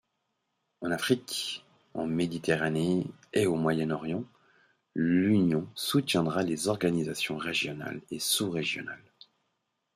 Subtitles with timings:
[0.81, 1.63] En Afrique,
[1.93, 4.23] en Méditerranée, et au Moyen-Orient,
[4.95, 9.13] l'Union soutiendra les organisations régionales et sous-régionales.